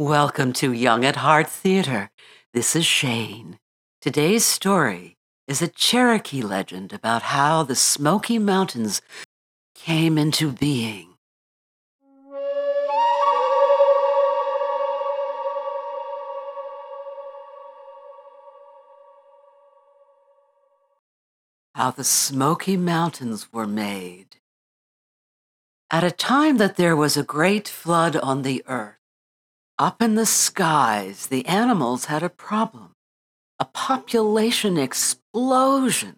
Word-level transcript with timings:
Welcome 0.00 0.54
to 0.54 0.72
Young 0.72 1.04
at 1.04 1.16
Heart 1.16 1.50
Theater. 1.50 2.10
This 2.54 2.74
is 2.74 2.86
Shane. 2.86 3.58
Today's 4.00 4.46
story 4.46 5.18
is 5.46 5.60
a 5.60 5.68
Cherokee 5.68 6.40
legend 6.40 6.94
about 6.94 7.20
how 7.20 7.64
the 7.64 7.74
Smoky 7.74 8.38
Mountains 8.38 9.02
came 9.74 10.16
into 10.16 10.52
being. 10.52 11.16
How 21.74 21.90
the 21.90 22.04
Smoky 22.04 22.78
Mountains 22.78 23.52
were 23.52 23.66
made. 23.66 24.36
At 25.90 26.02
a 26.04 26.10
time 26.10 26.56
that 26.56 26.76
there 26.76 26.96
was 26.96 27.18
a 27.18 27.22
great 27.22 27.68
flood 27.68 28.16
on 28.16 28.40
the 28.40 28.64
earth, 28.66 28.96
up 29.80 30.02
in 30.02 30.14
the 30.14 30.26
skies, 30.26 31.28
the 31.28 31.46
animals 31.46 32.04
had 32.04 32.22
a 32.22 32.28
problem 32.28 32.92
a 33.58 33.64
population 33.66 34.78
explosion. 34.78 36.16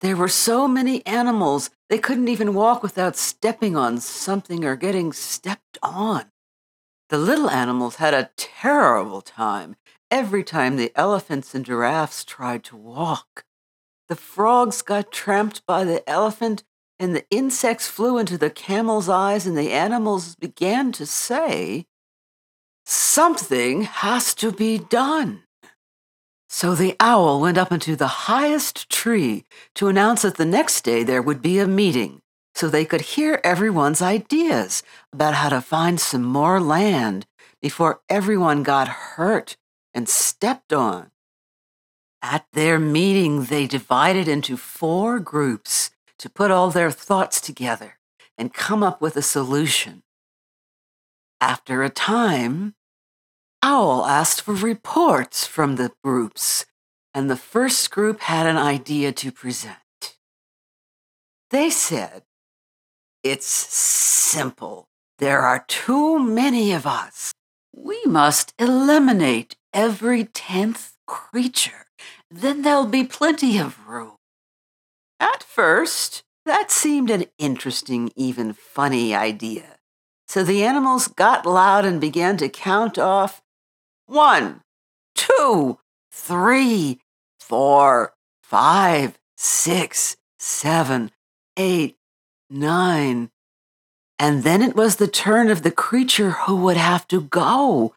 There 0.00 0.16
were 0.16 0.28
so 0.28 0.66
many 0.66 1.04
animals, 1.06 1.68
they 1.90 1.98
couldn't 1.98 2.28
even 2.28 2.54
walk 2.54 2.82
without 2.82 3.14
stepping 3.14 3.76
on 3.76 4.00
something 4.00 4.64
or 4.64 4.74
getting 4.74 5.12
stepped 5.12 5.76
on. 5.82 6.30
The 7.10 7.18
little 7.18 7.50
animals 7.50 7.96
had 7.96 8.14
a 8.14 8.30
terrible 8.38 9.20
time 9.20 9.76
every 10.10 10.42
time 10.42 10.76
the 10.76 10.92
elephants 10.94 11.54
and 11.54 11.62
giraffes 11.62 12.24
tried 12.24 12.64
to 12.64 12.76
walk. 12.76 13.44
The 14.08 14.16
frogs 14.16 14.80
got 14.80 15.12
tramped 15.12 15.66
by 15.66 15.84
the 15.84 16.08
elephant, 16.08 16.64
and 16.98 17.14
the 17.14 17.26
insects 17.30 17.86
flew 17.86 18.16
into 18.16 18.38
the 18.38 18.50
camel's 18.50 19.10
eyes, 19.10 19.46
and 19.46 19.58
the 19.58 19.72
animals 19.72 20.36
began 20.36 20.90
to 20.92 21.04
say, 21.04 21.86
Something 22.94 23.84
has 23.84 24.34
to 24.34 24.52
be 24.52 24.76
done. 24.76 25.44
So 26.50 26.74
the 26.74 26.94
owl 27.00 27.40
went 27.40 27.56
up 27.56 27.72
into 27.72 27.96
the 27.96 28.28
highest 28.28 28.90
tree 28.90 29.46
to 29.76 29.88
announce 29.88 30.20
that 30.22 30.36
the 30.36 30.44
next 30.44 30.82
day 30.82 31.02
there 31.02 31.22
would 31.22 31.40
be 31.40 31.58
a 31.58 31.66
meeting 31.66 32.20
so 32.54 32.68
they 32.68 32.84
could 32.84 33.00
hear 33.16 33.40
everyone's 33.42 34.02
ideas 34.02 34.82
about 35.10 35.32
how 35.32 35.48
to 35.48 35.62
find 35.62 35.98
some 35.98 36.22
more 36.22 36.60
land 36.60 37.24
before 37.62 38.02
everyone 38.10 38.62
got 38.62 38.88
hurt 38.88 39.56
and 39.94 40.06
stepped 40.06 40.74
on. 40.74 41.12
At 42.20 42.44
their 42.52 42.78
meeting, 42.78 43.44
they 43.44 43.66
divided 43.66 44.28
into 44.28 44.58
four 44.58 45.18
groups 45.18 45.92
to 46.18 46.28
put 46.28 46.50
all 46.50 46.70
their 46.70 46.90
thoughts 46.90 47.40
together 47.40 47.98
and 48.36 48.52
come 48.52 48.82
up 48.82 49.00
with 49.00 49.16
a 49.16 49.22
solution. 49.22 50.02
After 51.40 51.82
a 51.82 51.88
time, 51.88 52.74
Owl 53.64 54.04
asked 54.06 54.40
for 54.40 54.54
reports 54.54 55.46
from 55.46 55.76
the 55.76 55.92
groups, 56.02 56.66
and 57.14 57.30
the 57.30 57.36
first 57.36 57.92
group 57.92 58.18
had 58.20 58.44
an 58.44 58.56
idea 58.56 59.12
to 59.12 59.30
present. 59.30 60.16
They 61.52 61.70
said, 61.70 62.24
It's 63.22 63.46
simple. 63.46 64.88
There 65.18 65.42
are 65.42 65.64
too 65.68 66.18
many 66.18 66.72
of 66.72 66.86
us. 66.88 67.32
We 67.72 68.02
must 68.04 68.52
eliminate 68.58 69.54
every 69.72 70.24
tenth 70.24 70.94
creature. 71.06 71.86
Then 72.28 72.62
there'll 72.62 72.86
be 72.86 73.04
plenty 73.04 73.58
of 73.58 73.86
room. 73.86 74.16
At 75.20 75.44
first, 75.44 76.24
that 76.44 76.72
seemed 76.72 77.10
an 77.10 77.26
interesting, 77.38 78.10
even 78.16 78.54
funny 78.54 79.14
idea. 79.14 79.76
So 80.26 80.42
the 80.42 80.64
animals 80.64 81.06
got 81.06 81.46
loud 81.46 81.84
and 81.84 82.00
began 82.00 82.36
to 82.38 82.48
count 82.48 82.98
off 82.98 83.40
one, 84.06 84.62
two, 85.14 85.78
three, 86.10 87.00
four, 87.40 88.14
five, 88.42 89.18
six, 89.36 90.16
seven, 90.38 91.10
eight, 91.56 91.96
nine. 92.50 93.30
And 94.18 94.44
then 94.44 94.62
it 94.62 94.76
was 94.76 94.96
the 94.96 95.08
turn 95.08 95.50
of 95.50 95.62
the 95.62 95.70
creature 95.70 96.30
who 96.30 96.56
would 96.56 96.76
have 96.76 97.08
to 97.08 97.22
go. 97.22 97.94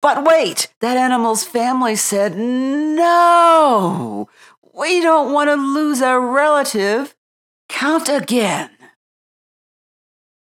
But 0.00 0.24
wait, 0.24 0.72
that 0.80 0.96
animal's 0.96 1.44
family 1.44 1.96
said, 1.96 2.36
no, 2.36 4.28
we 4.74 5.00
don't 5.00 5.32
want 5.32 5.48
to 5.48 5.54
lose 5.54 6.00
a 6.00 6.18
relative. 6.18 7.14
Count 7.68 8.08
again. 8.08 8.70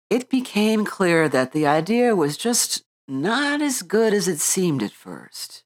It 0.10 0.30
became 0.30 0.86
clear 0.86 1.30
that 1.30 1.52
the 1.52 1.66
idea 1.66 2.16
was 2.16 2.38
just 2.38 2.84
not 3.10 3.62
as 3.62 3.82
good 3.82 4.14
as 4.14 4.28
it 4.28 4.40
seemed 4.40 4.84
at 4.84 4.92
first. 4.92 5.64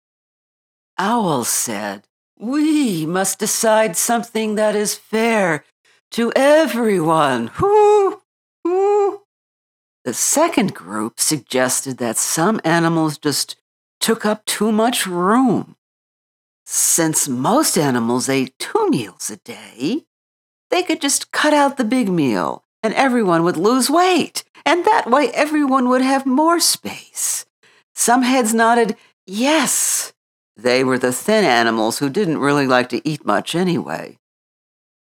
Owl 0.97 1.43
said, 1.43 2.03
We 2.39 3.05
must 3.05 3.39
decide 3.39 3.97
something 3.97 4.55
that 4.55 4.75
is 4.75 4.95
fair 4.95 5.65
to 6.11 6.31
everyone. 6.35 7.51
Whoo! 7.59 8.21
Whoo! 8.63 9.21
The 10.05 10.13
second 10.13 10.73
group 10.73 11.19
suggested 11.19 11.97
that 11.97 12.17
some 12.17 12.61
animals 12.63 13.17
just 13.17 13.55
took 13.99 14.25
up 14.25 14.45
too 14.45 14.71
much 14.71 15.07
room. 15.07 15.75
Since 16.65 17.27
most 17.27 17.77
animals 17.77 18.29
ate 18.29 18.57
two 18.57 18.89
meals 18.89 19.29
a 19.29 19.37
day, 19.37 20.05
they 20.69 20.83
could 20.83 21.01
just 21.01 21.31
cut 21.31 21.53
out 21.53 21.77
the 21.77 21.83
big 21.83 22.09
meal 22.09 22.63
and 22.81 22.93
everyone 22.93 23.43
would 23.43 23.57
lose 23.57 23.89
weight, 23.89 24.43
and 24.65 24.85
that 24.85 25.09
way 25.09 25.29
everyone 25.33 25.89
would 25.89 26.01
have 26.01 26.25
more 26.25 26.59
space. 26.59 27.45
Some 27.93 28.23
heads 28.23 28.53
nodded, 28.53 28.95
yes. 29.25 30.13
They 30.55 30.83
were 30.83 30.97
the 30.97 31.13
thin 31.13 31.45
animals 31.45 31.99
who 31.99 32.09
didn't 32.09 32.37
really 32.37 32.67
like 32.67 32.89
to 32.89 33.07
eat 33.07 33.25
much 33.25 33.55
anyway. 33.55 34.19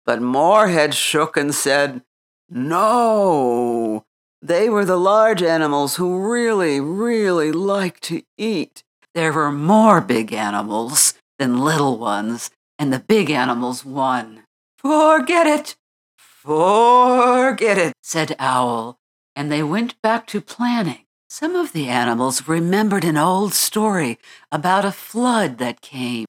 But 0.05 0.21
more 0.21 0.69
heads 0.69 0.95
shook 0.95 1.37
and 1.37 1.53
said, 1.53 2.01
no. 2.49 4.03
They 4.41 4.69
were 4.69 4.85
the 4.85 4.97
large 4.97 5.43
animals 5.43 5.95
who 5.95 6.31
really, 6.31 6.79
really 6.79 7.51
liked 7.51 8.03
to 8.03 8.23
eat. 8.37 8.83
There 9.13 9.31
were 9.31 9.51
more 9.51 10.01
big 10.01 10.33
animals 10.33 11.13
than 11.37 11.63
little 11.63 11.97
ones, 11.97 12.49
and 12.79 12.91
the 12.91 12.99
big 12.99 13.29
animals 13.29 13.85
won. 13.85 14.43
Forget 14.77 15.47
it! 15.47 15.75
Forget 16.17 17.77
it, 17.77 17.93
said 18.01 18.35
Owl, 18.39 18.97
and 19.35 19.51
they 19.51 19.63
went 19.63 20.01
back 20.01 20.27
to 20.27 20.41
planning. 20.41 21.05
Some 21.29 21.55
of 21.55 21.71
the 21.71 21.87
animals 21.87 22.47
remembered 22.47 23.05
an 23.05 23.17
old 23.17 23.53
story 23.53 24.19
about 24.51 24.85
a 24.85 24.91
flood 24.91 25.57
that 25.59 25.81
came 25.81 26.25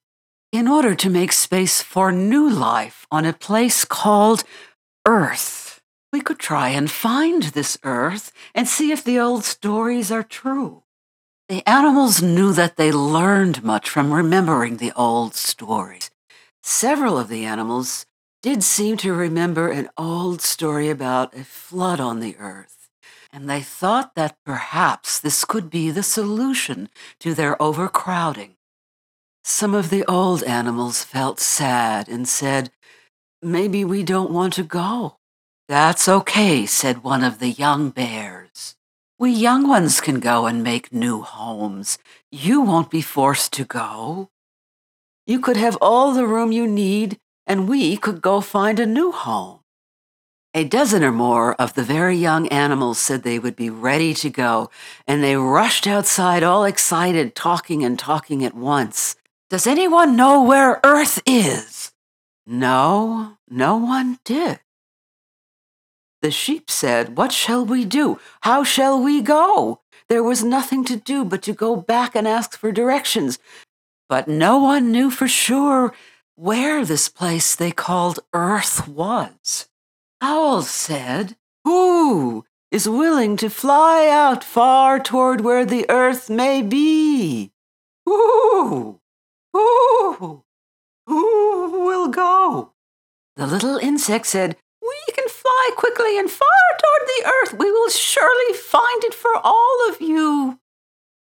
in 0.52 0.68
order 0.68 0.94
to 0.94 1.10
make 1.10 1.32
space 1.32 1.82
for 1.82 2.12
new 2.12 2.48
life 2.48 3.06
on 3.10 3.24
a 3.24 3.32
place 3.32 3.84
called 3.84 4.44
Earth. 5.06 5.80
We 6.12 6.20
could 6.20 6.38
try 6.38 6.68
and 6.68 6.90
find 6.90 7.42
this 7.42 7.78
Earth 7.82 8.32
and 8.54 8.68
see 8.68 8.92
if 8.92 9.02
the 9.02 9.18
old 9.18 9.44
stories 9.44 10.12
are 10.12 10.22
true. 10.22 10.82
The 11.48 11.66
animals 11.68 12.22
knew 12.22 12.52
that 12.52 12.76
they 12.76 12.92
learned 12.92 13.64
much 13.64 13.88
from 13.88 14.12
remembering 14.12 14.76
the 14.76 14.92
old 14.92 15.34
stories. 15.34 16.10
Several 16.62 17.18
of 17.18 17.28
the 17.28 17.44
animals 17.44 18.06
did 18.42 18.62
seem 18.62 18.96
to 18.98 19.12
remember 19.12 19.68
an 19.68 19.88
old 19.96 20.40
story 20.40 20.88
about 20.90 21.36
a 21.36 21.44
flood 21.44 22.00
on 22.00 22.20
the 22.20 22.36
earth, 22.38 22.81
and 23.32 23.48
they 23.48 23.62
thought 23.62 24.14
that 24.14 24.36
perhaps 24.44 25.18
this 25.18 25.44
could 25.44 25.70
be 25.70 25.90
the 25.90 26.02
solution 26.02 26.90
to 27.20 27.34
their 27.34 27.60
overcrowding. 27.60 28.56
Some 29.42 29.74
of 29.74 29.90
the 29.90 30.04
old 30.04 30.42
animals 30.44 31.02
felt 31.02 31.40
sad 31.40 32.08
and 32.08 32.28
said, 32.28 32.70
Maybe 33.40 33.84
we 33.84 34.02
don't 34.04 34.30
want 34.30 34.52
to 34.54 34.62
go. 34.62 35.16
That's 35.66 36.08
okay, 36.08 36.66
said 36.66 37.02
one 37.02 37.24
of 37.24 37.38
the 37.38 37.50
young 37.50 37.90
bears. 37.90 38.76
We 39.18 39.30
young 39.30 39.66
ones 39.66 40.00
can 40.00 40.20
go 40.20 40.46
and 40.46 40.62
make 40.62 40.92
new 40.92 41.22
homes. 41.22 41.98
You 42.30 42.60
won't 42.60 42.90
be 42.90 43.02
forced 43.02 43.52
to 43.54 43.64
go. 43.64 44.30
You 45.26 45.40
could 45.40 45.56
have 45.56 45.78
all 45.80 46.12
the 46.12 46.26
room 46.26 46.52
you 46.52 46.66
need 46.66 47.18
and 47.46 47.68
we 47.68 47.96
could 47.96 48.20
go 48.20 48.40
find 48.40 48.78
a 48.78 48.86
new 48.86 49.12
home. 49.12 49.61
A 50.54 50.64
dozen 50.64 51.02
or 51.02 51.12
more 51.12 51.54
of 51.54 51.72
the 51.72 51.82
very 51.82 52.14
young 52.14 52.46
animals 52.48 52.98
said 52.98 53.22
they 53.22 53.38
would 53.38 53.56
be 53.56 53.70
ready 53.70 54.12
to 54.12 54.28
go, 54.28 54.68
and 55.06 55.24
they 55.24 55.34
rushed 55.34 55.86
outside 55.86 56.42
all 56.42 56.64
excited, 56.64 57.34
talking 57.34 57.82
and 57.82 57.98
talking 57.98 58.44
at 58.44 58.54
once. 58.54 59.16
Does 59.48 59.66
anyone 59.66 60.14
know 60.14 60.42
where 60.42 60.78
Earth 60.84 61.22
is? 61.24 61.92
No, 62.46 63.38
no 63.48 63.78
one 63.78 64.18
did. 64.24 64.60
The 66.20 66.30
sheep 66.30 66.70
said, 66.70 67.16
What 67.16 67.32
shall 67.32 67.64
we 67.64 67.86
do? 67.86 68.20
How 68.42 68.62
shall 68.62 69.02
we 69.02 69.22
go? 69.22 69.80
There 70.10 70.22
was 70.22 70.44
nothing 70.44 70.84
to 70.84 70.96
do 70.96 71.24
but 71.24 71.40
to 71.44 71.54
go 71.54 71.76
back 71.76 72.14
and 72.14 72.28
ask 72.28 72.58
for 72.58 72.70
directions. 72.72 73.38
But 74.06 74.28
no 74.28 74.58
one 74.58 74.92
knew 74.92 75.10
for 75.10 75.28
sure 75.28 75.94
where 76.34 76.84
this 76.84 77.08
place 77.08 77.56
they 77.56 77.70
called 77.70 78.20
Earth 78.34 78.86
was. 78.86 79.68
Owl 80.22 80.62
said, 80.62 81.36
Who 81.64 82.44
is 82.70 82.88
willing 82.88 83.36
to 83.36 83.50
fly 83.50 84.08
out 84.08 84.42
far 84.42 84.98
toward 84.98 85.42
where 85.42 85.66
the 85.66 85.84
earth 85.90 86.30
may 86.30 86.62
be. 86.62 87.52
Who? 88.06 89.00
Who? 89.52 90.44
Who 91.06 91.84
will 91.84 92.08
go? 92.08 92.72
The 93.36 93.46
little 93.46 93.76
insect 93.76 94.26
said, 94.26 94.56
We 94.80 95.12
can 95.12 95.28
fly 95.28 95.70
quickly 95.76 96.18
and 96.18 96.30
far 96.30 96.48
toward 96.78 97.08
the 97.08 97.26
earth. 97.26 97.58
We 97.58 97.70
will 97.70 97.90
surely 97.90 98.54
find 98.54 99.04
it 99.04 99.14
for 99.14 99.36
all 99.44 99.88
of 99.90 100.00
you. 100.00 100.58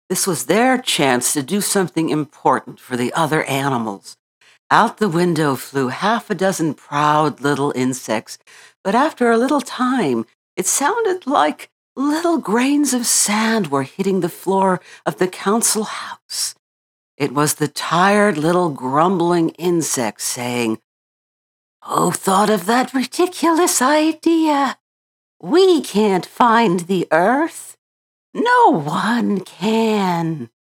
This 0.09 0.25
was 0.25 0.45
their 0.45 0.77
chance 0.79 1.33
to 1.33 1.43
do 1.43 1.61
something 1.61 2.09
important 2.09 2.79
for 2.79 2.97
the 2.97 3.13
other 3.13 3.43
animals. 3.43 4.17
Out 4.71 4.97
the 4.97 5.09
window 5.09 5.55
flew 5.55 5.89
half 5.89 6.31
a 6.31 6.35
dozen 6.35 6.73
proud 6.73 7.39
little 7.39 7.71
insects, 7.75 8.39
but 8.85 8.93
after 8.93 9.31
a 9.31 9.37
little 9.37 9.61
time, 9.61 10.27
it 10.55 10.67
sounded 10.67 11.25
like 11.25 11.71
little 11.95 12.37
grains 12.37 12.93
of 12.93 13.07
sand 13.07 13.71
were 13.71 13.81
hitting 13.81 14.19
the 14.19 14.29
floor 14.29 14.79
of 15.07 15.17
the 15.17 15.27
council 15.27 15.85
house. 15.85 16.53
It 17.17 17.33
was 17.33 17.55
the 17.55 17.67
tired 17.67 18.37
little 18.37 18.69
grumbling 18.69 19.49
insect 19.57 20.21
saying, 20.21 20.77
Who 21.85 22.11
thought 22.11 22.51
of 22.51 22.67
that 22.67 22.93
ridiculous 22.93 23.81
idea? 23.81 24.77
We 25.41 25.81
can't 25.81 26.25
find 26.25 26.81
the 26.81 27.07
earth. 27.11 27.77
No 28.35 28.69
one 28.69 29.39
can. 29.39 30.51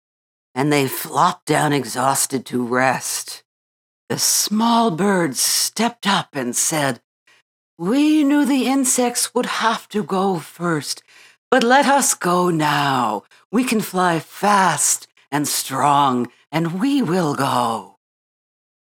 And 0.54 0.72
they 0.72 0.88
flopped 0.88 1.44
down 1.44 1.74
exhausted 1.74 2.46
to 2.46 2.64
rest. 2.66 3.44
The 4.08 4.18
small 4.18 4.90
birds 4.90 5.40
stepped 5.40 6.06
up 6.06 6.30
and 6.32 6.56
said, 6.56 7.02
We 7.78 8.22
knew 8.22 8.44
the 8.44 8.68
insects 8.68 9.34
would 9.34 9.46
have 9.46 9.88
to 9.88 10.04
go 10.04 10.38
first, 10.38 11.02
but 11.50 11.64
let 11.64 11.86
us 11.86 12.14
go 12.14 12.48
now. 12.48 13.24
We 13.50 13.64
can 13.64 13.80
fly 13.80 14.20
fast 14.20 15.08
and 15.32 15.48
strong, 15.48 16.30
and 16.52 16.78
we 16.78 17.02
will 17.02 17.34
go. 17.34 17.96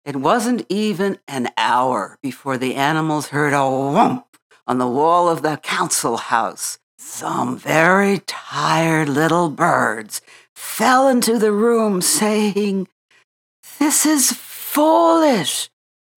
It 0.06 0.18
wasn't 0.18 0.64
even 0.70 1.18
an 1.28 1.50
hour 1.58 2.20
before 2.22 2.60
the 2.60 2.76
animals 2.76 3.30
heard 3.30 3.54
a 3.54 3.66
whomp 3.66 4.26
on 4.68 4.78
the 4.78 4.88
wall 4.88 5.28
of 5.28 5.42
the 5.42 5.58
council 5.58 6.18
house. 6.18 6.78
Some 7.00 7.58
very 7.58 8.20
tired 8.28 9.10
little 9.10 9.50
birds 9.50 10.22
fell 10.56 11.08
into 11.08 11.40
the 11.40 11.52
room 11.52 12.00
saying, 12.04 12.88
This 13.80 14.06
is 14.06 14.34
foolish. 14.34 15.72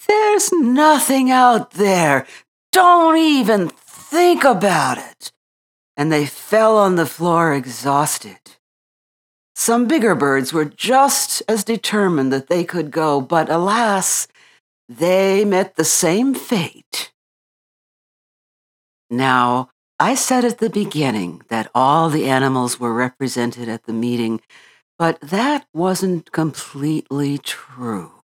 There's 0.07 0.53
nothing 0.53 1.31
out 1.31 1.73
there. 1.73 2.27
Don't 2.73 3.17
even 3.19 3.69
think 3.69 4.45
about 4.45 4.99
it. 4.99 5.33
And 5.97 6.11
they 6.11 6.27
fell 6.27 6.79
on 6.79 6.97
the 6.97 7.07
floor 7.07 7.53
exhausted. 7.53 8.39
Some 9.55 9.87
bigger 9.87 10.15
birds 10.15 10.53
were 10.53 10.65
just 10.65 11.43
as 11.49 11.65
determined 11.65 12.33
that 12.33 12.49
they 12.49 12.65
could 12.65 12.91
go, 12.91 13.21
but 13.21 13.51
alas, 13.51 14.27
they 14.89 15.45
met 15.45 15.77
the 15.77 15.85
same 15.85 16.35
fate. 16.35 17.13
Now, 19.11 19.69
I 19.99 20.15
said 20.15 20.45
at 20.47 20.59
the 20.59 20.71
beginning 20.71 21.43
that 21.49 21.71
all 21.75 22.09
the 22.09 22.27
animals 22.27 22.81
were 22.81 22.95
represented 22.95 23.69
at 23.69 23.85
the 23.85 23.93
meeting, 23.93 24.41
but 24.99 25.21
that 25.21 25.67
wasn't 25.75 26.33
completely 26.33 27.37
true. 27.37 28.20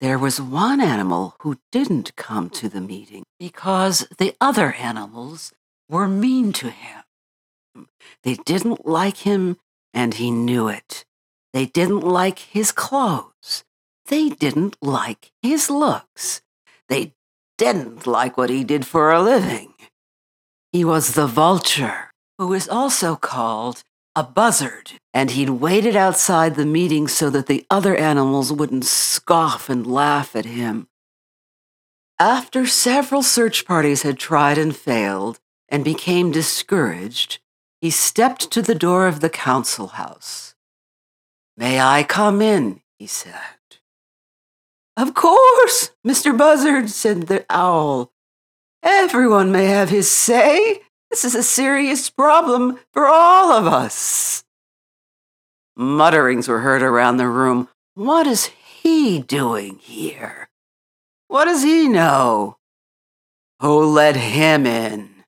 There 0.00 0.18
was 0.18 0.40
one 0.40 0.80
animal 0.80 1.36
who 1.40 1.58
didn't 1.72 2.16
come 2.16 2.50
to 2.50 2.68
the 2.68 2.80
meeting 2.80 3.22
because 3.38 4.06
the 4.18 4.34
other 4.40 4.72
animals 4.74 5.52
were 5.88 6.08
mean 6.08 6.52
to 6.54 6.70
him. 6.70 7.04
They 8.22 8.34
didn't 8.34 8.86
like 8.86 9.18
him, 9.18 9.56
and 9.92 10.14
he 10.14 10.30
knew 10.30 10.68
it. 10.68 11.04
They 11.52 11.66
didn't 11.66 12.00
like 12.00 12.38
his 12.40 12.72
clothes. 12.72 13.64
They 14.06 14.28
didn't 14.28 14.76
like 14.82 15.30
his 15.40 15.70
looks. 15.70 16.42
They 16.88 17.14
didn't 17.56 18.06
like 18.06 18.36
what 18.36 18.50
he 18.50 18.64
did 18.64 18.86
for 18.86 19.12
a 19.12 19.22
living. 19.22 19.74
He 20.72 20.84
was 20.84 21.14
the 21.14 21.26
vulture, 21.26 22.10
who 22.38 22.52
is 22.52 22.68
also 22.68 23.16
called 23.16 23.84
a 24.16 24.22
buzzard, 24.22 24.92
and 25.12 25.32
he'd 25.32 25.50
waited 25.50 25.96
outside 25.96 26.54
the 26.54 26.66
meeting 26.66 27.08
so 27.08 27.30
that 27.30 27.46
the 27.46 27.66
other 27.68 27.96
animals 27.96 28.52
wouldn't 28.52 28.84
scoff 28.84 29.68
and 29.68 29.86
laugh 29.86 30.36
at 30.36 30.44
him. 30.44 30.88
After 32.18 32.64
several 32.66 33.22
search 33.22 33.66
parties 33.66 34.02
had 34.02 34.18
tried 34.18 34.56
and 34.56 34.74
failed 34.74 35.40
and 35.68 35.84
became 35.84 36.30
discouraged, 36.30 37.40
he 37.80 37.90
stepped 37.90 38.50
to 38.52 38.62
the 38.62 38.74
door 38.74 39.08
of 39.08 39.18
the 39.20 39.28
council 39.28 39.88
house. 39.88 40.54
May 41.56 41.80
I 41.80 42.04
come 42.04 42.40
in? 42.40 42.82
he 42.98 43.06
said. 43.08 43.34
Of 44.96 45.14
course, 45.14 45.90
Mr. 46.06 46.36
Buzzard, 46.36 46.88
said 46.88 47.26
the 47.26 47.44
owl, 47.50 48.12
Everyone 48.82 49.50
may 49.50 49.66
have 49.66 49.90
his 49.90 50.08
say. 50.08 50.83
This 51.14 51.24
is 51.24 51.36
a 51.36 51.44
serious 51.44 52.10
problem 52.10 52.80
for 52.92 53.06
all 53.06 53.52
of 53.52 53.68
us. 53.68 54.42
Mutterings 55.76 56.48
were 56.48 56.58
heard 56.58 56.82
around 56.82 57.18
the 57.18 57.28
room. 57.28 57.68
What 57.94 58.26
is 58.26 58.46
he 58.46 59.20
doing 59.20 59.78
here? 59.78 60.48
What 61.28 61.44
does 61.44 61.62
he 61.62 61.86
know? 61.86 62.56
Who 63.60 63.84
let 63.84 64.16
him 64.16 64.66
in? 64.66 65.22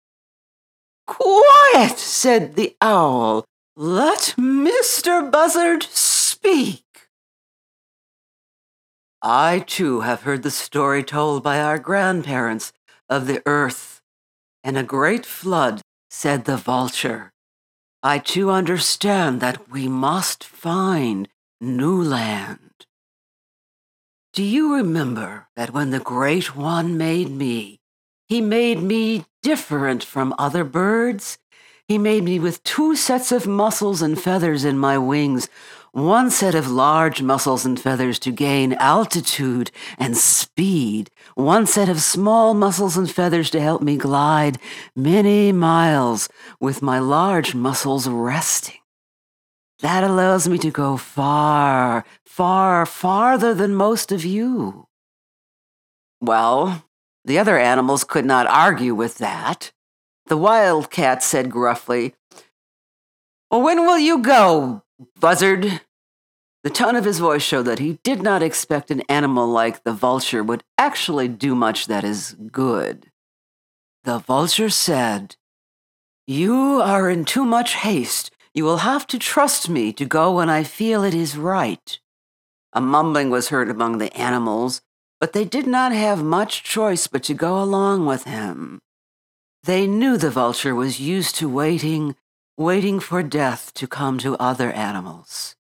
Quiet, 1.07 2.01
said 2.01 2.57
the 2.57 2.75
owl. 2.83 3.45
Let 3.77 4.35
Mr. 4.37 5.31
Buzzard 5.31 5.85
speak. 5.85 6.83
I 9.23 9.61
too 9.65 10.01
have 10.01 10.23
heard 10.23 10.43
the 10.43 10.51
story 10.51 11.05
told 11.05 11.45
by 11.45 11.61
our 11.61 11.79
grandparents 11.79 12.73
of 13.09 13.29
the 13.29 13.41
earth, 13.47 13.96
and 14.67 14.77
a 14.77 14.83
great 14.83 15.25
flood, 15.25 15.81
said 16.11 16.45
the 16.45 16.57
vulture. 16.57 17.31
I 18.03 18.19
too 18.19 18.51
understand 18.51 19.41
that 19.41 19.71
we 19.71 19.87
must 19.87 20.43
find 20.43 21.29
new 21.61 22.03
land. 22.03 22.85
Do 24.33 24.43
you 24.43 24.75
remember 24.75 25.47
that 25.55 25.73
when 25.73 25.91
the 25.91 26.01
Great 26.01 26.57
One 26.57 26.99
made 26.99 27.31
me, 27.31 27.79
he 28.27 28.41
made 28.41 28.83
me 28.83 29.25
different 29.41 30.03
from 30.03 30.35
other 30.37 30.65
birds? 30.65 31.39
He 31.87 31.97
made 31.97 32.25
me 32.25 32.41
with 32.41 32.65
two 32.65 32.97
sets 32.97 33.31
of 33.31 33.47
muscles 33.47 34.03
and 34.03 34.21
feathers 34.21 34.65
in 34.65 34.77
my 34.79 34.99
wings, 34.99 35.49
one 35.97 36.31
set 36.31 36.55
of 36.55 36.71
large 36.71 37.23
muscles 37.23 37.65
and 37.65 37.81
feathers 37.81 38.19
to 38.19 38.31
gain 38.31 38.75
altitude 38.75 39.71
and 39.97 40.15
speed, 40.15 41.11
one 41.35 41.65
set 41.67 41.89
of 41.89 42.03
small 42.03 42.53
muscles 42.53 42.99
and 42.99 43.11
feathers 43.11 43.49
to 43.49 43.59
help 43.59 43.81
me 43.81 43.97
glide 43.97 44.59
many 44.95 45.53
miles 45.53 46.29
with 46.61 46.83
my 46.83 46.99
large 46.99 47.55
muscles 47.55 48.07
resting. 48.07 48.77
That 49.81 50.05
allows 50.05 50.47
me 50.47 50.59
to 50.59 50.71
go 50.71 50.99
far, 50.99 52.05
far, 52.27 52.85
farther 52.85 53.55
than 53.55 53.75
most 53.75 54.13
of 54.13 54.23
you. 54.23 54.89
Well, 56.21 56.85
the 57.25 57.39
other 57.39 57.57
animals 57.59 58.05
could 58.05 58.27
not 58.27 58.47
argue 58.47 58.95
with 58.95 59.17
that. 59.17 59.73
The 60.27 60.37
wildcat 60.37 61.23
said 61.23 61.51
gruffly, 61.51 62.15
well, 63.51 63.63
When 63.63 63.87
will 63.87 63.99
you 63.99 64.19
go, 64.19 64.83
buzzard? 65.19 65.81
The 66.67 66.73
tone 66.73 66.97
of 66.97 67.05
his 67.05 67.21
voice 67.21 67.45
showed 67.45 67.67
that 67.67 67.79
he 67.79 68.01
did 68.03 68.23
not 68.23 68.43
expect 68.43 68.91
an 68.91 69.03
animal 69.03 69.47
like 69.47 69.85
the 69.85 69.93
vulture 69.93 70.43
would 70.43 70.65
actually 70.77 71.29
do 71.29 71.55
much 71.55 71.87
that 71.87 72.03
is 72.03 72.35
good. 72.51 73.13
The 74.03 74.19
vulture 74.19 74.69
said, 74.69 75.37
You 76.27 76.83
are 76.83 77.09
in 77.09 77.25
too 77.25 77.45
much 77.45 77.75
haste. 77.75 78.33
You 78.53 78.65
will 78.65 78.79
have 78.79 79.07
to 79.07 79.17
trust 79.17 79.69
me 79.69 79.93
to 79.93 80.05
go 80.05 80.35
when 80.35 80.51
I 80.51 80.65
feel 80.65 81.05
it 81.05 81.15
is 81.15 81.39
right. 81.39 82.01
A 82.73 82.81
mumbling 82.81 83.31
was 83.31 83.51
heard 83.51 83.71
among 83.71 83.99
the 83.99 84.13
animals, 84.17 84.81
but 85.21 85.35
they 85.35 85.45
did 85.45 85.69
not 85.69 85.93
have 85.93 86.25
much 86.25 86.65
choice 86.65 87.07
but 87.07 87.23
to 87.23 87.35
go 87.35 87.63
along 87.63 88.07
with 88.07 88.25
him. 88.25 88.81
They 89.63 89.87
knew 89.87 90.17
the 90.17 90.31
vulture 90.31 90.75
was 90.75 90.99
used 90.99 91.37
to 91.37 91.49
waiting, 91.49 92.17
waiting 92.57 92.99
for 92.99 93.23
death 93.23 93.73
to 93.75 93.87
come 93.87 94.19
to 94.19 94.35
other 94.39 94.73
animals. 94.73 95.56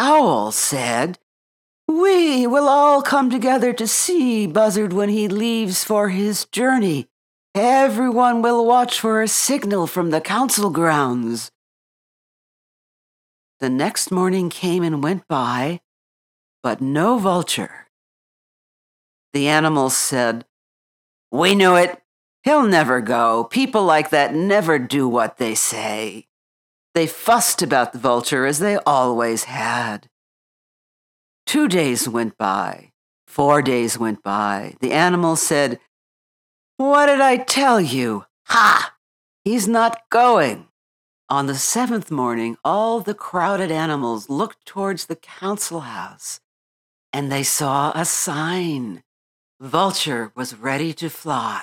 Owl 0.00 0.52
said, 0.52 1.18
We 1.88 2.46
will 2.46 2.68
all 2.68 3.02
come 3.02 3.30
together 3.30 3.72
to 3.72 3.88
see 3.88 4.46
Buzzard 4.46 4.92
when 4.92 5.08
he 5.08 5.26
leaves 5.26 5.82
for 5.82 6.10
his 6.10 6.44
journey. 6.44 7.08
Everyone 7.52 8.40
will 8.40 8.64
watch 8.64 9.00
for 9.00 9.20
a 9.20 9.26
signal 9.26 9.88
from 9.88 10.10
the 10.10 10.20
council 10.20 10.70
grounds. 10.70 11.50
The 13.58 13.68
next 13.68 14.12
morning 14.12 14.50
came 14.50 14.84
and 14.84 15.02
went 15.02 15.26
by, 15.26 15.80
but 16.62 16.80
no 16.80 17.18
vulture. 17.18 17.88
The 19.32 19.48
animals 19.48 19.96
said, 19.96 20.44
We 21.32 21.56
knew 21.56 21.74
it. 21.74 22.00
He'll 22.44 22.68
never 22.68 23.00
go. 23.00 23.48
People 23.50 23.82
like 23.82 24.10
that 24.10 24.32
never 24.32 24.78
do 24.78 25.08
what 25.08 25.38
they 25.38 25.56
say. 25.56 26.27
They 26.98 27.06
fussed 27.06 27.62
about 27.62 27.92
the 27.92 28.00
vulture 28.00 28.44
as 28.44 28.58
they 28.58 28.76
always 28.78 29.44
had. 29.44 30.08
Two 31.46 31.68
days 31.68 32.08
went 32.08 32.36
by. 32.36 32.90
Four 33.24 33.62
days 33.62 33.96
went 33.96 34.20
by. 34.24 34.74
The 34.80 34.90
animal 34.90 35.36
said, 35.36 35.78
What 36.76 37.06
did 37.06 37.20
I 37.20 37.36
tell 37.36 37.80
you? 37.80 38.24
Ha! 38.46 38.96
He's 39.44 39.68
not 39.68 40.10
going. 40.10 40.66
On 41.28 41.46
the 41.46 41.54
seventh 41.54 42.10
morning, 42.10 42.56
all 42.64 42.98
the 42.98 43.14
crowded 43.14 43.70
animals 43.70 44.28
looked 44.28 44.66
towards 44.66 45.06
the 45.06 45.14
council 45.14 45.82
house 45.82 46.40
and 47.12 47.30
they 47.30 47.44
saw 47.44 47.92
a 47.94 48.04
sign. 48.04 49.04
Vulture 49.60 50.32
was 50.34 50.56
ready 50.56 50.92
to 50.94 51.08
fly. 51.08 51.62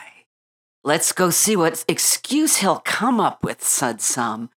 Let's 0.86 1.12
go 1.12 1.30
see 1.30 1.58
what 1.58 1.84
excuse 1.90 2.56
he'll 2.58 2.80
come 2.80 3.20
up 3.20 3.44
with, 3.44 3.62
said 3.62 4.00
some. 4.00 4.50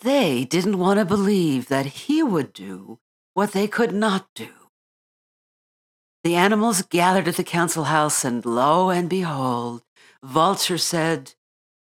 They 0.00 0.44
didn't 0.44 0.78
want 0.78 0.98
to 0.98 1.04
believe 1.04 1.68
that 1.68 1.86
he 1.86 2.22
would 2.22 2.52
do 2.52 2.98
what 3.34 3.52
they 3.52 3.66
could 3.66 3.94
not 3.94 4.26
do. 4.34 4.48
The 6.22 6.34
animals 6.34 6.82
gathered 6.82 7.28
at 7.28 7.36
the 7.36 7.44
council 7.44 7.84
house, 7.84 8.24
and 8.24 8.44
lo 8.44 8.90
and 8.90 9.08
behold, 9.08 9.82
Vulture 10.22 10.78
said, 10.78 11.34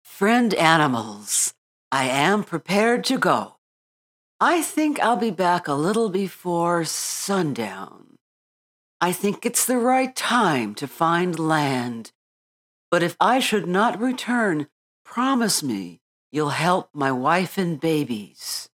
Friend 0.03 0.53
animals, 0.55 1.53
I 1.91 2.05
am 2.05 2.43
prepared 2.43 3.03
to 3.05 3.17
go. 3.17 3.57
I 4.39 4.61
think 4.61 4.99
I'll 4.99 5.17
be 5.17 5.31
back 5.31 5.67
a 5.67 5.73
little 5.73 6.09
before 6.09 6.85
sundown. 6.85 8.17
I 8.99 9.11
think 9.11 9.45
it's 9.45 9.65
the 9.65 9.77
right 9.77 10.15
time 10.15 10.75
to 10.75 10.87
find 10.87 11.37
land. 11.37 12.11
But 12.89 13.03
if 13.03 13.15
I 13.19 13.39
should 13.39 13.67
not 13.67 14.01
return, 14.01 14.67
promise 15.03 15.61
me 15.61 16.00
you'll 16.31 16.49
help 16.49 16.89
my 16.93 17.11
wife 17.11 17.57
and 17.57 17.79
babies. 17.79 18.69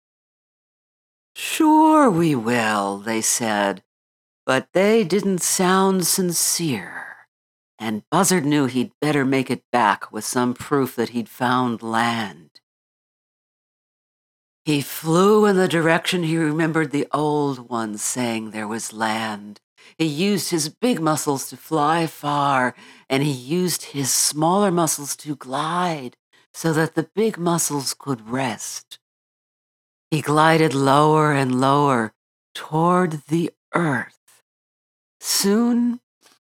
Sure, 1.34 2.10
we 2.10 2.34
will, 2.34 2.98
they 2.98 3.20
said, 3.20 3.82
but 4.44 4.68
they 4.72 5.04
didn't 5.04 5.42
sound 5.42 6.06
sincere 6.06 7.02
and 7.82 8.08
Buzzard 8.10 8.44
knew 8.46 8.66
he'd 8.66 8.92
better 9.00 9.24
make 9.24 9.50
it 9.50 9.64
back 9.72 10.12
with 10.12 10.24
some 10.24 10.54
proof 10.54 10.94
that 10.94 11.08
he'd 11.08 11.28
found 11.28 11.82
land. 11.82 12.60
He 14.64 14.80
flew 14.80 15.46
in 15.46 15.56
the 15.56 15.66
direction 15.66 16.22
he 16.22 16.36
remembered 16.36 16.92
the 16.92 17.08
old 17.12 17.68
ones 17.68 18.00
saying 18.00 18.52
there 18.52 18.68
was 18.68 18.92
land. 18.92 19.60
He 19.98 20.04
used 20.04 20.50
his 20.50 20.68
big 20.68 21.00
muscles 21.00 21.50
to 21.50 21.56
fly 21.56 22.06
far, 22.06 22.76
and 23.10 23.24
he 23.24 23.32
used 23.32 23.82
his 23.86 24.12
smaller 24.14 24.70
muscles 24.70 25.16
to 25.16 25.34
glide 25.34 26.16
so 26.52 26.72
that 26.72 26.94
the 26.94 27.08
big 27.14 27.38
muscles 27.38 27.94
could 27.94 28.28
rest. 28.28 28.98
He 30.10 30.20
glided 30.20 30.74
lower 30.74 31.32
and 31.32 31.60
lower 31.60 32.12
toward 32.54 33.26
the 33.28 33.50
earth. 33.74 34.42
Soon 35.20 36.00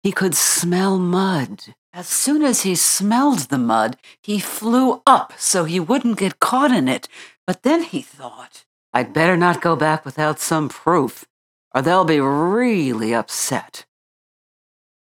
he 0.02 0.12
could 0.12 0.34
smell 0.34 0.98
mud. 0.98 1.74
As 1.92 2.08
soon 2.08 2.42
as 2.42 2.62
he 2.62 2.74
smelled 2.74 3.50
the 3.50 3.58
mud, 3.58 3.96
he 4.22 4.38
flew 4.38 5.02
up 5.06 5.34
so 5.36 5.64
he 5.64 5.80
wouldn't 5.80 6.18
get 6.18 6.40
caught 6.40 6.70
in 6.70 6.88
it. 6.88 7.08
But 7.46 7.64
then 7.64 7.82
he 7.82 8.00
thought, 8.00 8.64
I'd 8.94 9.12
better 9.12 9.36
not 9.36 9.60
go 9.60 9.76
back 9.76 10.04
without 10.04 10.38
some 10.40 10.68
proof, 10.68 11.26
or 11.74 11.82
they'll 11.82 12.04
be 12.04 12.20
really 12.20 13.12
upset. 13.12 13.84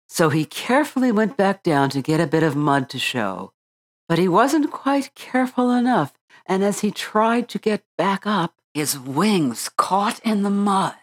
So 0.09 0.31
he 0.31 0.45
carefully 0.45 1.13
went 1.13 1.37
back 1.37 1.63
down 1.63 1.91
to 1.91 2.01
get 2.01 2.21
a 2.21 2.27
bit 2.27 2.43
of 2.43 2.57
mud 2.57 2.89
to 2.91 2.99
show. 2.99 3.53
But 4.09 4.19
he 4.19 4.29
wasn't 4.29 4.71
quite 4.71 5.15
careful 5.15 5.71
enough, 5.71 6.13
and 6.47 6.63
as 6.63 6.81
he 6.81 6.91
tried 6.91 7.49
to 7.49 7.59
get 7.59 7.83
back 7.99 8.27
up, 8.27 8.55
his 8.73 8.99
wings 8.99 9.71
caught 9.77 10.21
in 10.21 10.43
the 10.43 10.51
mud. 10.51 10.95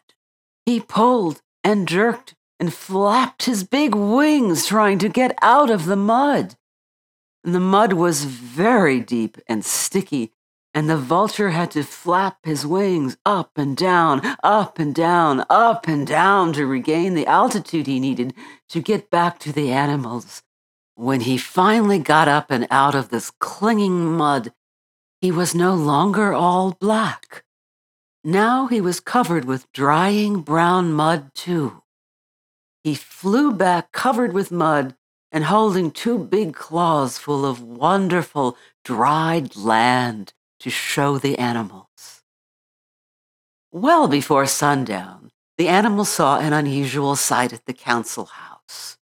He 0.66 0.80
pulled 0.80 1.42
and 1.64 1.88
jerked 1.88 2.36
and 2.60 2.74
flapped 2.74 3.44
his 3.44 3.64
big 3.64 3.94
wings 3.94 4.68
trying 4.68 5.00
to 5.00 5.10
get 5.10 5.38
out 5.42 5.70
of 5.70 5.86
the 5.86 5.96
mud. 5.96 6.56
The 7.44 7.60
mud 7.60 7.94
was 7.94 8.24
very 8.24 9.02
deep 9.02 9.38
and 9.48 9.66
sticky, 9.66 10.32
and 10.74 10.90
the 10.90 10.98
vulture 10.98 11.50
had 11.50 11.72
to 11.72 11.84
flap 11.84 12.38
his 12.44 12.66
wings 12.66 13.18
up 13.26 13.52
and 13.58 13.76
down, 13.76 14.22
up 14.44 14.80
and 14.80 14.96
down, 14.96 15.44
up 15.50 15.88
and 15.88 16.08
down 16.08 16.54
to 16.54 16.66
regain 16.66 17.16
the 17.16 17.28
altitude 17.28 17.86
he 17.86 18.00
needed 18.00 18.34
to 18.70 18.82
get 18.82 19.10
back 19.10 19.40
to 19.40 19.52
the 19.52 19.72
animals. 19.72 20.42
When 20.96 21.22
he 21.22 21.38
finally 21.38 22.00
got 22.00 22.28
up 22.28 22.52
and 22.52 22.68
out 22.70 22.94
of 22.94 23.10
this 23.10 23.32
clinging 23.32 24.16
mud, 24.16 24.54
he 25.22 25.32
was 25.32 25.56
no 25.56 25.74
longer 25.74 26.34
all 26.34 26.78
black. 26.80 27.44
Now 28.24 28.68
he 28.68 28.80
was 28.80 29.00
covered 29.00 29.46
with 29.46 29.72
drying 29.74 30.42
brown 30.42 30.94
mud, 30.94 31.34
too. 31.34 31.82
He 32.84 32.96
flew 32.96 33.52
back 33.54 33.92
covered 33.92 34.34
with 34.34 34.52
mud 34.52 34.96
and 35.32 35.46
holding 35.46 35.90
two 35.90 36.20
big 36.20 36.54
claws 36.54 37.18
full 37.18 37.44
of 37.44 37.62
wonderful 37.62 38.56
dried 38.86 39.56
land 39.56 40.34
to 40.60 40.70
show 40.70 41.18
the 41.18 41.40
animals. 41.40 42.22
Well 43.72 44.08
before 44.08 44.46
sundown, 44.46 45.32
the 45.58 45.68
animals 45.68 46.10
saw 46.10 46.38
an 46.40 46.54
unusual 46.54 47.16
sight 47.16 47.52
at 47.52 47.66
the 47.66 47.74
council 47.74 48.26
house. 48.26 48.98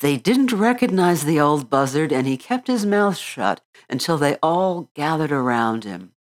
They 0.00 0.16
didn't 0.16 0.52
recognize 0.52 1.24
the 1.24 1.38
old 1.38 1.68
buzzard, 1.68 2.10
and 2.10 2.26
he 2.26 2.38
kept 2.38 2.68
his 2.68 2.86
mouth 2.86 3.18
shut 3.18 3.60
until 3.88 4.16
they 4.16 4.36
all 4.42 4.90
gathered 4.94 5.30
around 5.30 5.84
him. 5.84 6.12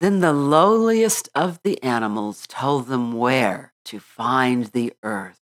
Then 0.00 0.20
the 0.20 0.32
lowliest 0.32 1.28
of 1.34 1.60
the 1.62 1.82
animals 1.82 2.46
told 2.46 2.86
them 2.86 3.12
where 3.12 3.74
to 3.84 4.00
find 4.00 4.66
the 4.66 4.94
earth. 5.02 5.40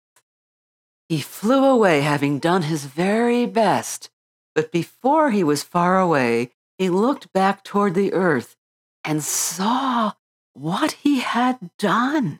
He 1.09 1.21
flew 1.21 1.65
away, 1.65 2.01
having 2.01 2.37
done 2.37 2.63
his 2.63 2.85
very 2.85 3.47
best. 3.47 4.11
But 4.53 4.71
before 4.71 5.31
he 5.31 5.43
was 5.43 5.63
far 5.63 5.99
away, 5.99 6.51
he 6.77 6.89
looked 6.89 7.33
back 7.33 7.63
toward 7.63 7.95
the 7.95 8.13
earth 8.13 8.55
and 9.03 9.23
saw 9.23 10.13
what 10.53 10.91
he 10.91 11.21
had 11.21 11.71
done. 11.79 12.39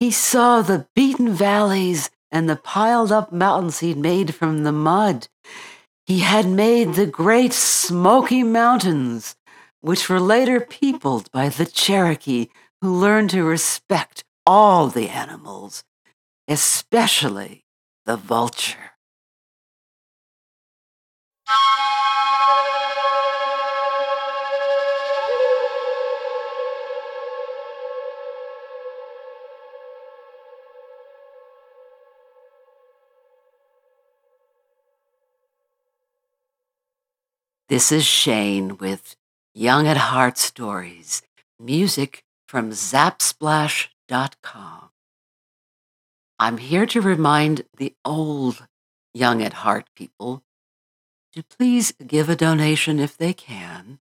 He 0.00 0.10
saw 0.10 0.60
the 0.60 0.88
beaten 0.96 1.30
valleys 1.30 2.10
and 2.30 2.48
the 2.48 2.56
piled 2.56 3.12
up 3.12 3.32
mountains 3.32 3.80
he'd 3.80 3.96
made 3.96 4.34
from 4.34 4.64
the 4.64 4.72
mud. 4.72 5.28
He 6.06 6.20
had 6.20 6.46
made 6.46 6.94
the 6.94 7.06
great 7.06 7.52
Smoky 7.52 8.42
Mountains, 8.42 9.36
which 9.80 10.08
were 10.08 10.20
later 10.20 10.60
peopled 10.60 11.30
by 11.32 11.48
the 11.48 11.66
Cherokee, 11.66 12.48
who 12.80 12.94
learned 12.94 13.30
to 13.30 13.42
respect 13.42 14.24
all 14.46 14.88
the 14.88 15.08
animals 15.08 15.84
especially 16.48 17.64
the 18.06 18.16
vulture. 18.16 18.93
This 37.70 37.90
is 37.90 38.04
Shane 38.04 38.76
with 38.76 39.16
Young 39.54 39.86
at 39.86 39.96
Heart 39.96 40.36
Stories, 40.36 41.22
music 41.58 42.22
from 42.46 42.72
zapsplash.com. 42.72 44.90
I'm 46.38 46.58
here 46.58 46.84
to 46.84 47.00
remind 47.00 47.64
the 47.74 47.94
old 48.04 48.66
young 49.14 49.42
at 49.42 49.54
heart 49.54 49.86
people 49.96 50.42
to 51.32 51.42
please 51.42 51.94
give 52.06 52.28
a 52.28 52.36
donation 52.36 53.00
if 53.00 53.16
they 53.16 53.32
can 53.32 53.98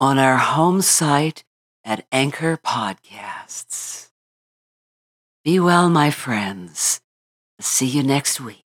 on 0.00 0.18
our 0.18 0.38
home 0.38 0.80
site 0.80 1.44
at 1.84 2.06
Anchor 2.10 2.56
Podcasts. 2.56 4.08
Be 5.44 5.60
well, 5.60 5.90
my 5.90 6.10
friends. 6.10 7.02
See 7.60 7.88
you 7.88 8.02
next 8.02 8.40
week. 8.40 8.61